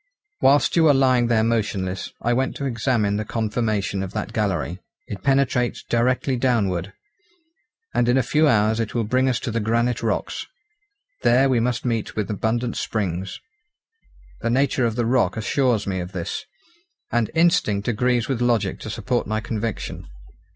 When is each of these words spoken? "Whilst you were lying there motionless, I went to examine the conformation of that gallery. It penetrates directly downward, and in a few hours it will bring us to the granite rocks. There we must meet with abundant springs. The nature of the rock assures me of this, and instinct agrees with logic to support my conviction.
"Whilst 0.41 0.75
you 0.75 0.85
were 0.85 0.95
lying 0.95 1.27
there 1.27 1.43
motionless, 1.43 2.11
I 2.23 2.33
went 2.33 2.55
to 2.55 2.65
examine 2.65 3.17
the 3.17 3.23
conformation 3.23 4.01
of 4.01 4.13
that 4.13 4.33
gallery. 4.33 4.79
It 5.05 5.21
penetrates 5.21 5.83
directly 5.83 6.37
downward, 6.37 6.91
and 7.93 8.09
in 8.09 8.17
a 8.17 8.23
few 8.23 8.47
hours 8.47 8.79
it 8.79 8.95
will 8.95 9.03
bring 9.03 9.29
us 9.29 9.39
to 9.41 9.51
the 9.51 9.59
granite 9.59 10.01
rocks. 10.01 10.47
There 11.21 11.47
we 11.49 11.59
must 11.59 11.85
meet 11.85 12.15
with 12.15 12.31
abundant 12.31 12.77
springs. 12.77 13.39
The 14.39 14.49
nature 14.49 14.87
of 14.87 14.95
the 14.95 15.05
rock 15.05 15.37
assures 15.37 15.85
me 15.85 15.99
of 15.99 16.13
this, 16.13 16.45
and 17.11 17.29
instinct 17.35 17.87
agrees 17.87 18.27
with 18.27 18.41
logic 18.41 18.79
to 18.79 18.89
support 18.89 19.27
my 19.27 19.39
conviction. 19.39 20.07